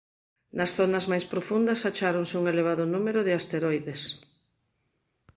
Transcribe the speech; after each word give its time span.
Nas 0.57 0.71
zonas 0.77 1.05
máis 1.11 1.25
profundas 1.33 1.85
acháronse 1.91 2.35
un 2.41 2.45
elevado 2.53 2.83
número 2.93 3.19
de 3.23 3.33
asteroideos. 3.39 4.01